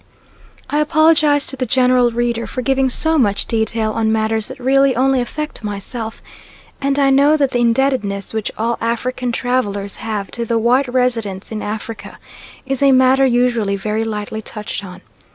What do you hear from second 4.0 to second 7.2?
matters that really only affect myself, and I